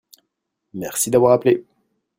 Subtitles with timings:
[0.73, 1.63] Merci d'avoir appelé.